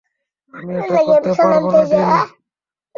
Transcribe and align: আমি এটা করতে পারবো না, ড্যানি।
আমি 0.53 0.71
এটা 0.79 0.97
করতে 1.07 1.31
পারবো 1.39 1.67
না, 1.71 1.83
ড্যানি। 1.91 2.19